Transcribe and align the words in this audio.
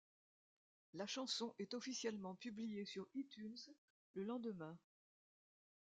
La 0.95 1.05
chanson 1.05 1.53
est 1.59 1.75
officiellement 1.75 2.33
publiée 2.33 2.85
sur 2.85 3.07
iTunes 3.13 3.55
le 4.15 4.23
lendemain. 4.23 4.75